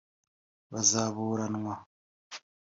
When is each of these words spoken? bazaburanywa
bazaburanywa 0.71 1.73